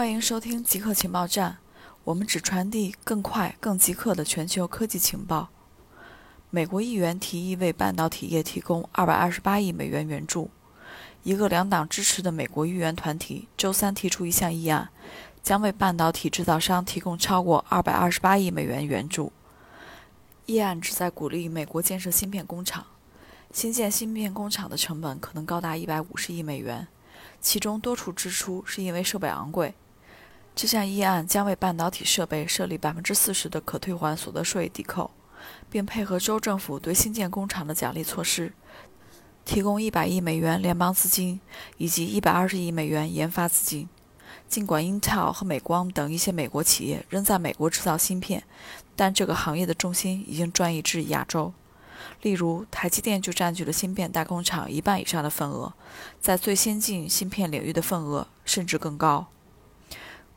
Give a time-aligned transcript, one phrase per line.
[0.00, 1.58] 欢迎收听极客情报站，
[2.04, 5.50] 我们只传递更快、更极客的全球科技情报。
[6.48, 10.48] 美国议员提议为半导体业提供二百二十八亿美元援助。
[11.22, 14.88] 一个两党支持的美国议员团体周三提出一项议案，
[15.42, 19.30] 将为半导体制造商提供超过二百二十八亿美元援助。
[20.46, 22.86] 议案旨在鼓励美国建设芯片工厂。
[23.52, 26.88] 新建芯片工厂的成本可能高达一百五十亿美元，
[27.42, 29.74] 其中多处支出是因为设备昂贵。
[30.54, 35.10] 这项议案将为半导体设备设立百分之四十的可退还所得税抵扣，
[35.70, 38.52] 并配合州政府对新建工厂的奖励措施，
[39.44, 41.40] 提供一百亿美元联邦资金
[41.78, 43.88] 以及一百二十亿美元研发资金。
[44.48, 48.42] 尽管 Intel 和美光等一些美国企业仍在美国制造芯片，
[48.96, 51.52] 但这个行业的重心已经转移至亚洲。
[52.22, 55.72] 例如，台积电就占据了芯片代工厂一半以上的份额，
[56.20, 59.28] 在最先进芯片领域的份额甚至更高。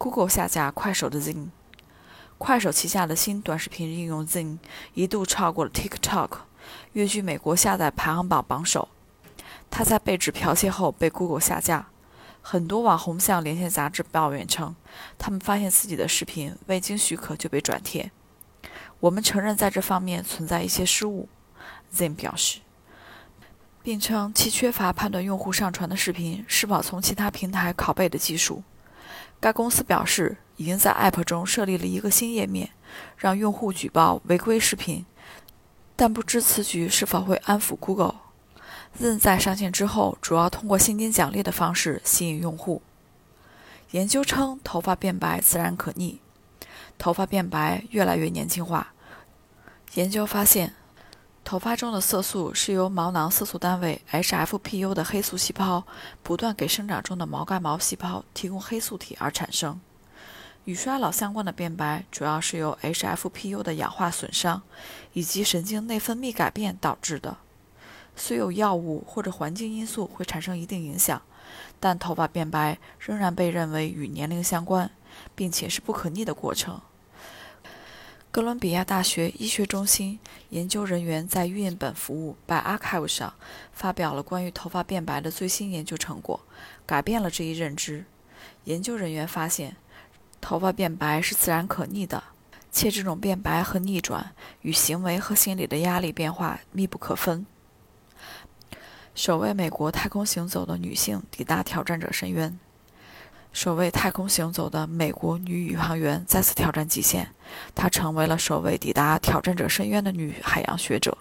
[0.03, 1.48] Google 下架快手的 ZIN
[2.38, 4.57] 快手旗下的新短视频应用 ZIN
[4.95, 6.40] 一度超过了 TikTok，
[6.91, 8.90] 跃居美国下载排行榜榜首。
[9.71, 11.87] 它在被指剽窃后被 Google 下架。
[12.41, 14.76] 很多网红向连线杂志抱怨称，
[15.18, 18.12] 他们发现自己的视频未经许可就被转贴。
[18.99, 21.29] 我们承认在这方面存在一些失误。
[21.95, 22.60] Zim 表示，
[23.82, 28.62] 并称其缺乏判断用户上传的视频是否从其他平台拷贝的技术。
[29.40, 32.70] 该公司表示，已经在 App 中设立了一个新页面，
[33.18, 35.06] 让用户举报违规视频，
[35.96, 38.16] 但不知此举是否会安抚 Google。
[39.00, 42.82] Zen 在上线之后，主要通过现金奖励的方式吸引用户。
[43.91, 46.20] 研究称，头发变白自然可逆，
[46.98, 48.94] 头发变白越来越年轻化。
[49.96, 50.74] 研究发现。
[51.44, 55.85] 头发中的色素是由毛囊色素单位 HFPU 的黑素细胞
[56.24, 59.80] 不断给生长中的毛干毛细胞提供黑素体而产生。
[60.63, 64.62] 与衰老相关的变白主要是由 HFPU 的氧化损伤
[65.12, 67.35] 以及神经内分泌改变导致的。
[68.16, 71.22] 虽有药物或者环境因素会产生一定影响，
[71.79, 74.90] 但头发变白仍然被认为与年龄相关，
[75.35, 76.79] 并且是不可逆的过程。
[78.33, 80.17] 哥伦比亚大学医学中心
[80.49, 83.31] 研究人员在预印本服务 By Archive 上
[83.71, 86.39] 发表了关于头发变白的最新研究成果，
[86.88, 88.05] 改变了这一认知。
[88.63, 89.75] 研究人员发现，
[90.41, 92.23] 头发变白是自然可逆的，
[92.72, 97.45] 且这种变白和逆转与行为和心理的压力变化密不可分。
[99.13, 102.57] 首位美国太空行走的女性抵达挑战者深渊。
[103.53, 107.28] 首位太空行走的美国女宇航员再次挑战极限，
[107.75, 111.16] 她成为了首位抵达挑战者深渊的女海洋学者。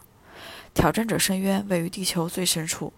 [0.73, 2.91] 挑战者深渊位于地球最深处，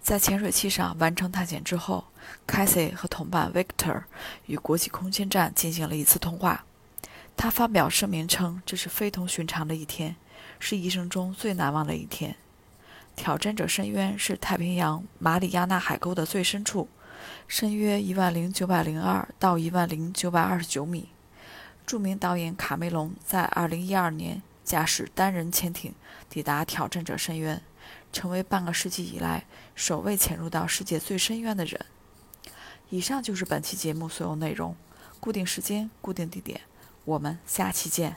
[0.00, 2.06] 在潜水器上完成探险之后
[2.48, 4.04] c a s i y 和同伴 Victor
[4.46, 6.64] 与国际空间站进行了一次通话。
[7.36, 10.16] 他发表声明称，这是非同寻常的一天，
[10.58, 12.34] 是一生中最难忘的一天。
[13.14, 16.88] 挑战者深渊是太平洋马里亚纳海沟的最深处。
[17.46, 21.08] 深约一万零九百零二到一万零九百二十九米。
[21.84, 25.94] 著名导演卡梅隆在二零一二年驾驶单人潜艇
[26.28, 27.60] 抵达挑战者深渊，
[28.12, 29.44] 成为半个世纪以来
[29.74, 31.84] 首位潜入到世界最深渊的人。
[32.90, 34.76] 以上就是本期节目所有内容。
[35.18, 36.60] 固定时间，固定地点，
[37.04, 38.16] 我们下期见。